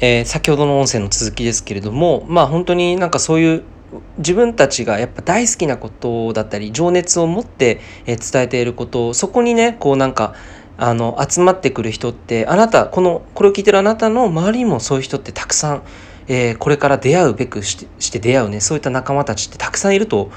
[0.00, 3.62] えー、先ほどの音声の続きですけれどもまあ本当になんかそういう
[4.18, 10.34] 自分たちがやっぱ大好きなことだったり情熱を持ってえ伝えていることをそこにねこうなんか
[10.78, 15.82] あの集まってくる人ってあなたこのこれを聞いてるあなたの周りにもそういう人ってたくさん、
[16.28, 20.30] えー、これから出会うべくしてして出会うねそういった仲間たちってたくさんいると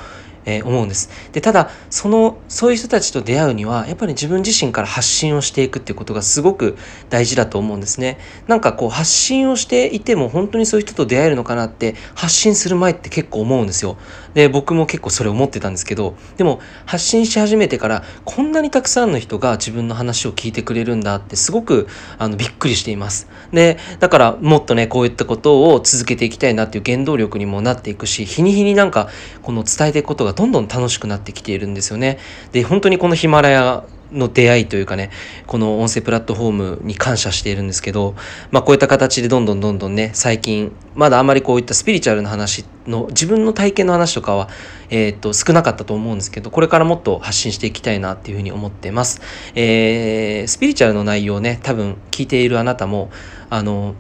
[0.46, 1.10] えー、思うんです。
[1.32, 6.78] で、ただ、その、そういう人たちと出会うには、やっぱり自分自身から発信をしていくっていうことがすごく
[7.10, 8.18] 大事だと思うんですね。
[8.48, 13.98] なんかこう、発信をしていても、本当にそういう人と出会えるのかなって、発信する前って結構思うんですよ。
[14.34, 21.88] で、僕も結構それ思ってたんですけど、でも、発信し始めてから、こんなにたくさんの人が自分の話を聞いてくれるんだって、すごく、
[22.18, 23.28] あの、びっくりしています。
[23.52, 29.10] で、だから、もっとね、こういったことを続けていきたいなっていう原動力にもなっていくし、日に日になんか、
[29.42, 32.20] この伝えていくことがどんどん楽しくなってきているんですよね。
[32.52, 35.12] で、本当にこのヒマラヤの出会いというかね、
[35.48, 38.16] この音声プラットフォームに感謝しているんですけど、
[38.52, 44.50] まあこういった形でどんどんどんどんね、最近、まだあまりこういったスピリチュアルな話の、自分の体験の話とかは、
[44.90, 49.22] えっ、と、少なかったと思うんですけど、これからもっと発信していきたいなっていうふうに思ってます。
[49.56, 53.10] えー、スピリチュアルの内容ね、多分聞いているあなたも、
[53.50, 53.96] あの、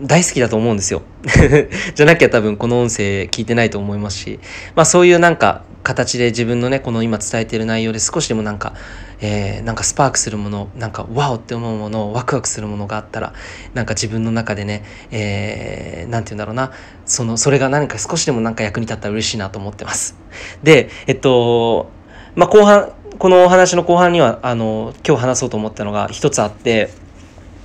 [0.00, 1.02] 大好きだと思うんですよ。
[1.94, 4.40] じゃなきゃ多分この音声聞いてないと思いますし、
[4.74, 8.72] まあそういうなんか形で自分のね、この今伝えてる内容で少しでもなんか、
[9.20, 13.34] えー、なんかスパークするもの、なんかワオって思うもの、ワクワクするものがあったら、
[13.74, 16.72] なんか自分の中でね、えー、なんて言うんだろうな、
[17.06, 20.16] その、それが何か少しでもなんか役に立ったら嬉しいなと思ってます。
[20.62, 21.90] で、えっと、
[22.34, 26.90] まあ後半、このお話の後半には、あの、今日話そうと思ったのが一つあって、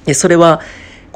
[0.06, 0.62] で、それは、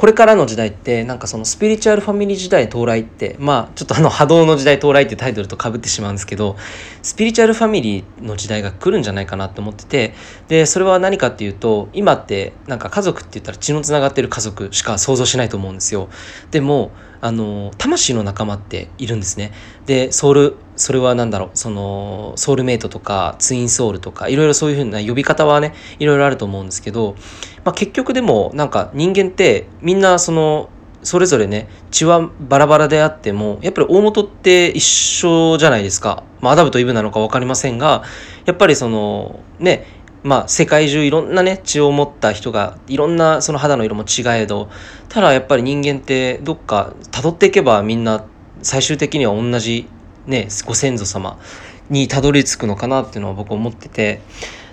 [0.03, 6.57] これからの時代ってなんかそのスピリチュアルファミリー時代到来ってまあちょっとあの波動の時代到来ってタイトルとかぶってしまうんですけど
[7.01, 10.13] スピリチュアルファミリーの時代が来るんじゃないかなって思ってて
[10.49, 16.09] でそれは何かっていうと今ってなんか家族って言ったら血のつながってる家族しか想像しないと思うんですよ。
[16.51, 19.53] でもあの魂の仲間っているんですね。
[19.85, 27.15] でソウルそれは何だろうそのソウルメイトとかツインソウルとかいろいろそういうふうな呼び方はねいろいろあると思うんですけど、
[27.63, 30.69] まあ、結局でもなんか人間ってみんなその
[31.03, 38.03] それぞれね血はバラバラであってもやっぱり大元って一緒じゃないですか、まあ、アダムとイブなのか分かりませんが
[38.45, 39.85] やっぱりそのね
[40.23, 44.69] まあ、世界中いろんなね血を持った人がいろんなその肌の色も違えど
[45.09, 48.25] ただやっぱり人間ってどっか辿っていけばみんな
[48.61, 49.89] 最終的には同じ
[50.25, 51.37] ねご先祖様
[51.89, 54.21] にたどり着くのかなっていうのは僕思ってて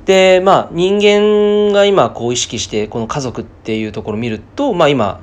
[0.07, 5.21] でまあ人間が今こう意識してこの家族っていうところを見るとまあ今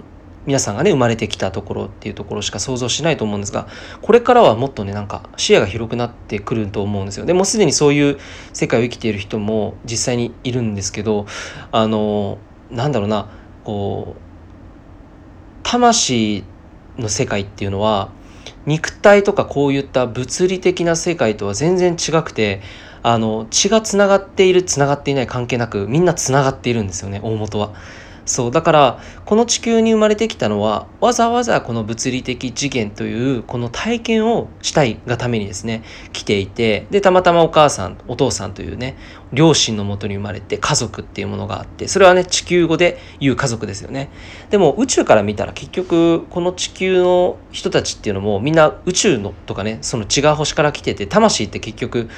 [0.47, 3.67] 皆さんがね生まれてきたところっていうところしか想像しないと思うんですが
[4.01, 7.25] これからはもっとねなんか視野が広くなってくると思うんですよ。
[7.25, 8.17] でもすでにそういう
[8.53, 11.25] 世界を生きている人も実際にいるんですけど
[11.73, 12.37] あの
[12.71, 13.29] なんだろうな
[13.65, 14.21] こう
[15.63, 16.45] 魂
[16.97, 18.09] の世界っていうのは
[18.65, 22.61] 肉体とかこういった物理的な世界とは全然違くて
[23.03, 27.73] あの血がつながっているつながっていない関係なくみんなつながっているんですよね大元は。
[28.27, 38.97] そうだからこの地球に生まれてきたのはわざわざこの物理的次元というこの体験をしたいがためにですね来ていてでたまたまお母さんお父さんというね
[39.31, 44.09] 両親のもとに生まれて家族っていうものがあってそれはね地球語で言う家族ですよね。
[44.49, 52.09] でも宇宙から見たら結局この地球の人たちっていうのもみんな宇宙のとかねその違う星から来てて魂って結局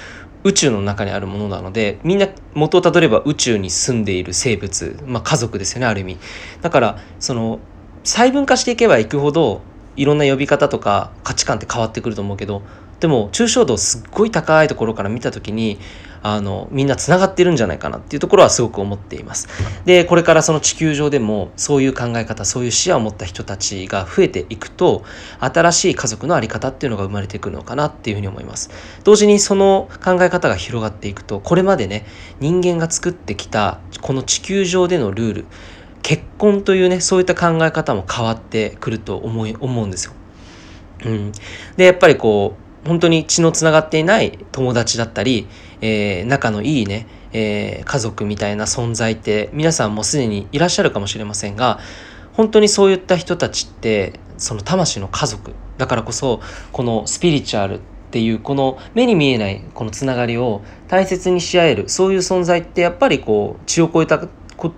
[0.44, 6.18] 宇宙の中にあるものなのでみんな元をたどれば宇宙に住んでいる生物、まあ、家族ですよねある意味。
[6.62, 7.60] だからその
[8.04, 9.62] 細分化していけばいくほど
[9.96, 12.62] いろんな呼び方とか価値観って変わってくると思うけど
[13.00, 15.80] でも抽象度すっごい高いところから見た時に
[16.22, 19.48] あのみんなつながってるんじゃないかなっていうところはすごく思っています。
[19.86, 25.04] でこれからその地球上でもそういう考え方そういう視野を持った人たちが増えていくと
[25.40, 28.70] 新しい家族の在り方っていうのが生まれてくるのかなっていうふうに思います。
[29.04, 32.06] 同時にその考え方が広がっていくとこれまでね
[32.40, 35.46] 人間が作ってきたこの地球上でのルール
[36.02, 40.14] 結婚というねそういった考え方も変わってくると思い思うんですよ。
[41.06, 41.32] うん、
[41.78, 45.48] でやっぱりこう本当に血のつながっていない友達だったり、
[45.82, 51.80] えー、仲のいいね、えー、家族みたいな存在って皆さんもすでにいらっしゃるかもしれませんが
[52.34, 55.54] 本当にそういった人たちってその魂の家族。
[55.78, 56.42] だからこそ
[56.72, 57.80] このスピリチュアルっ
[58.12, 64.28] ていうこの目に見えないこのつながりを大切にし合えるそういう存在ってやっぱりこう血を超えたと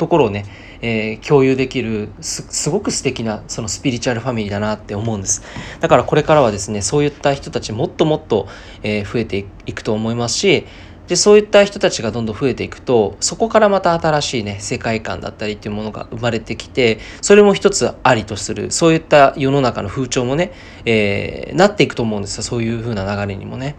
[0.08, 0.46] ころをね、
[0.82, 5.44] えー、共有できるすごく素敵なそのスピリチュアルファミリーだなって思うんです
[5.80, 8.48] だからこれからはですねそういった人たちもっともっと、
[8.84, 10.66] えー、増えていくと思いますし
[11.12, 20.54] でそういった人たちがどんどん増えていくとそこからまた新しいね世界観だったりっていうものが生まれてきてそれも一つありとするそういった世の中の風潮もね、
[20.86, 23.76] えー、なっていくと思うんですよそういう風な流れにもね。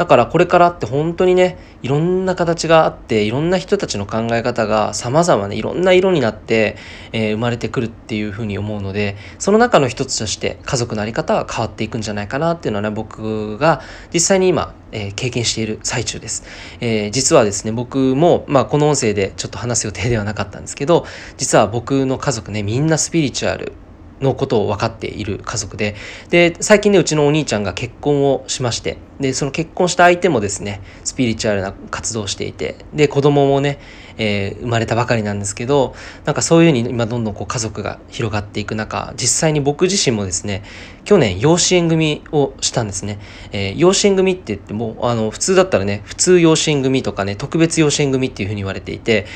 [0.00, 6.78] だからこれからって本当にねいろんな形があっていろんな人たちの考え方が様々ねいろんな色になって、
[7.12, 16.44] えー、生まれてくるっていうふうに思うのでその中の一つとして家族の在り方は変わっていくんじゃないかなっていうのはね僕が実際に今、えー、経験している最中です、
[16.80, 21.04] えー、実はですね僕も、まあ、この音声でちょっと話す予定ではなかったんですけど
[21.36, 23.74] 実は僕の家族ねみんなスピリチュアル
[24.20, 25.94] のことを分かっている家族で、
[26.28, 33.78] で、最近ね、うちのお兄ちゃんが結婚をしまして、で、その結婚した相手もですね、スピリチュアルな活動をしていて、で、子供もね、
[34.18, 35.94] えー、生まれたばかりなんですけど、
[36.26, 40.62] なんかそういうふうに今どんどんこう家族が広がっていく中、実際に僕自身もですね、
[41.04, 43.18] 去年養子縁組をしたんですね。
[43.52, 49.26] えー、養子縁組って言っても、あの、普通だったらね、普通養子縁組とかね、特別養子縁組っていうふうに言われていて、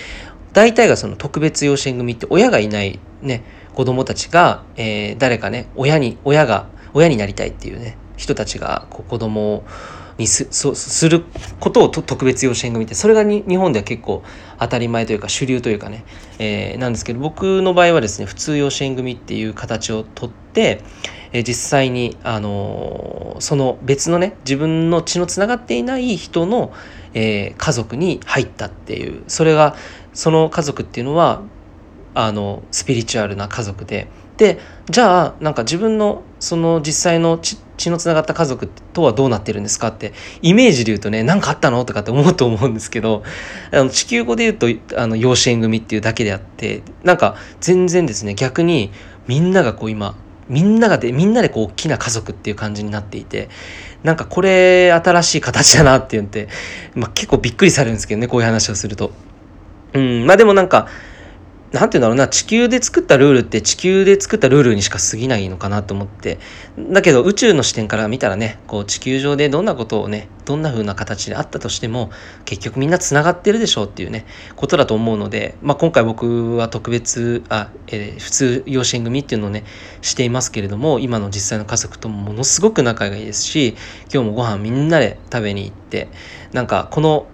[0.52, 3.42] 大体がその特別養子縁組って親がいないね、
[3.74, 9.64] 子供たちが、えー、誰かね、親に、親が、親になりたいっていうね、人たちがこう子供
[10.18, 11.24] にすそする
[11.58, 14.22] ことを特別養子縁組ってそれが日本では結構
[14.58, 16.04] 当たり前というか主流というかね、
[16.38, 20.82] えー、なんですけど僕の場合はですね普通養子縁組っていう形をとって、
[21.32, 26.72] えー、実際に、あのー、その別のね自分の血のつながっていない人の、
[27.14, 29.74] えー、家族に入ったっていうそれが
[30.12, 31.42] その家族っていうのは
[32.14, 34.58] あのスピリチュアルな家族でで
[34.90, 40.12] じゃあなんか自分のその実際の血のつながった家族とはどうなってるんですかって
[40.42, 43.22] イメージで言うとね何かあったのとかって思うと思うんですけど
[43.72, 48.90] あの地球語で言うとあの養子縁組っていうだけであってなんか全然ですね逆に
[49.26, 50.16] みんながこう今
[50.48, 53.48] みんながでみんなでこう大きな家族っていう感じになっていて
[54.02, 56.48] なんかこれ新しい形だなって言って、
[56.94, 59.12] まあ、結構びっくりされるんですけどねこういう話をすると。
[59.94, 60.88] うんまあでもなんか
[61.74, 66.38] なんて言うんだろうな、地球で作ったルールって地球で作ったルールにしか過ぎないのかなと思って。
[66.78, 72.10] だけど宇宙の視点から見たらね、こう地球上でどんなことをね、どんな風な形であったとしても、
[72.44, 74.24] 結局みんな繋がってるでしょうっていうね、
[74.54, 79.64] ことだと思うので、まあ今回僕は特別、あ、えー、普通養子縁組っていうのをね、
[80.00, 83.74] していますけれども、今の実際の家族ともものすごく仲がいいですし、
[84.12, 86.06] 今日もご飯みんなで食べに行って、
[86.52, 87.26] なんかこの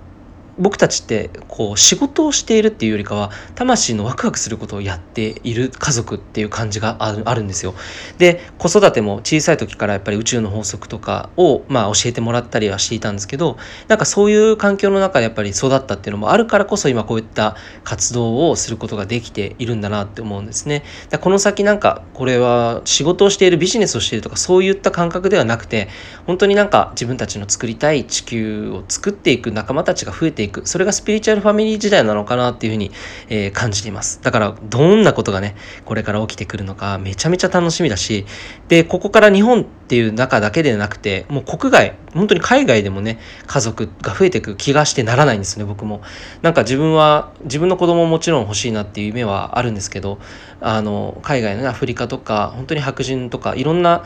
[0.60, 7.74] 僕たちってこう仕事をしているっていうよりかは魂のワクワクすることをやっている家族っていう感じがあるんですよ。
[8.18, 13.56] で子育ても小さい時からやっぱり宇宙の法則とかをまあ教えてもらったりはしていたんですけど
[13.88, 20.84] なんかそういう環境の中でやっぱり育ったっていうのもあるからこそ今こういった活動をすることができているんだなって思うんですね。
[21.20, 25.88] この先なんかこれは仕事をしているビジネスをしているとかそういった感覚ではなくて
[26.26, 32.90] 本当になんか自分たちの作りたい地球を作っていく仲間たちが増えていくくそれがスピリチュアルファミリー時代なのかなっていうふうに、
[33.28, 34.20] えー、感じています。
[34.22, 38.26] だからどんなことがねこれから起きてくるのかめちゃめちゃ楽しみだし
[38.68, 46.02] でここから日本っていう中だけでなくてもう国外本当に海外でもね家族が増えていく気がしてならないんですね僕も。
[46.42, 50.18] なんか自分は自分の子供ももちろん欲しいなっていう夢はあるんですけど
[50.60, 54.04] あの海外の、ね、アフリカとか本当に白人とかいろんな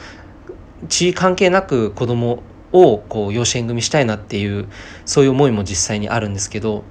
[0.89, 2.43] 地位関係なく子供
[2.75, 4.69] をこう養子縁組したいなっていう
[5.07, 6.83] そういう思いも実際にあるんですけど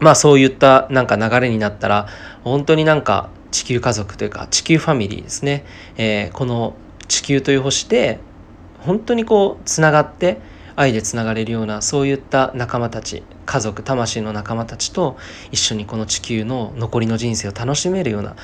[0.00, 2.08] まあそういったなんか流れになったら
[2.44, 5.64] 本当になんか地球家族というか地球ファミリーですね、
[5.96, 6.74] えー、この
[7.08, 8.20] 地球という星で
[8.80, 10.40] 本当にこうつながって
[10.76, 15.16] 愛でつながれるようなそういった仲間たち家族魂の仲間たちと
[15.50, 18.36] 一緒にこの地球の残りの人生を楽しめるような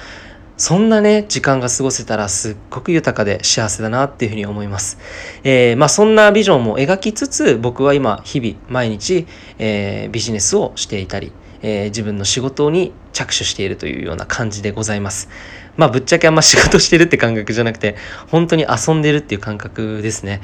[0.56, 4.98] そんなね、時間が過ごせたらすっごく豊かで幸せだなっていうふうに思います。
[5.42, 9.26] えー、まあそんなビジョンも描きつつ、僕は今、日々、毎日、
[9.58, 11.32] えー、ビジネスをしていたり、
[11.62, 15.28] えー、自分の仕事に着手しているというような感じでございます。
[15.76, 17.96] まあぶっちゃけあんま仕事してるって感覚じゃなくて、
[18.28, 20.40] 本当に遊んでるっていう感覚ですね。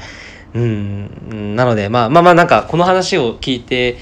[0.54, 3.96] うん、なので、まあまあまあなんかこの話を聞いて、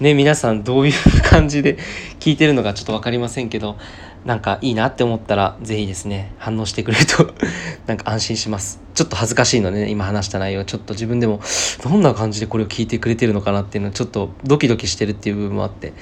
[0.00, 1.78] ね、皆さんどういう感じで
[2.20, 3.78] 聞いてるのかちょっと分かりませんけど、
[4.24, 7.34] なんかいいなって思ったら、ぜひですね、反応してくれると
[7.86, 8.80] なんか安心します。
[8.94, 11.40] ちょっと恥ずかしいのでね、今話した内容、ちょっと自分でも、
[11.82, 15.92] どんな感じでこれを聞いてくれてるのかなっていうのをちょっとドキドキしてるっていう部分もあって、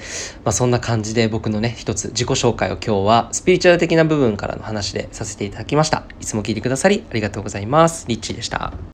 [0.45, 6.03] まあそんな感じで僕のね、一つ自己紹介を今日はスピリチュアル的な部分からの話でさせていただきました。
[6.21, 8.05] いつも聞いてくださりありがとうございます。
[8.07, 8.73] リッチーでした。